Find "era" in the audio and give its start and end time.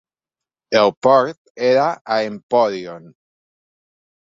1.69-1.85